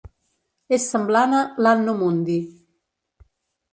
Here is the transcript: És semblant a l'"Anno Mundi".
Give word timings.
És 0.77 0.87
semblant 0.93 1.37
a 1.39 1.43
l'"Anno 1.65 1.97
Mundi". 2.03 2.39